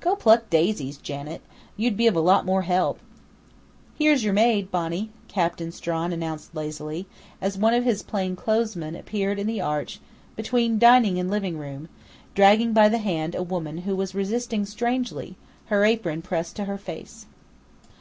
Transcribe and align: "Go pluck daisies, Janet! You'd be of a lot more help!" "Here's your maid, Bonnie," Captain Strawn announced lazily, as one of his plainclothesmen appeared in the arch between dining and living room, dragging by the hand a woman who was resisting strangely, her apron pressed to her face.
"Go 0.00 0.16
pluck 0.16 0.50
daisies, 0.50 0.96
Janet! 0.98 1.42
You'd 1.76 1.96
be 1.96 2.08
of 2.08 2.16
a 2.16 2.20
lot 2.20 2.44
more 2.44 2.62
help!" 2.62 2.98
"Here's 3.96 4.24
your 4.24 4.32
maid, 4.32 4.68
Bonnie," 4.72 5.10
Captain 5.28 5.70
Strawn 5.70 6.12
announced 6.12 6.52
lazily, 6.56 7.06
as 7.40 7.56
one 7.56 7.72
of 7.72 7.84
his 7.84 8.02
plainclothesmen 8.02 8.96
appeared 8.96 9.38
in 9.38 9.46
the 9.46 9.60
arch 9.60 10.00
between 10.34 10.80
dining 10.80 11.20
and 11.20 11.30
living 11.30 11.56
room, 11.56 11.88
dragging 12.34 12.72
by 12.72 12.88
the 12.88 12.98
hand 12.98 13.36
a 13.36 13.44
woman 13.44 13.78
who 13.78 13.94
was 13.94 14.12
resisting 14.12 14.66
strangely, 14.66 15.36
her 15.66 15.84
apron 15.84 16.20
pressed 16.20 16.56
to 16.56 16.64
her 16.64 16.78
face. 16.78 17.26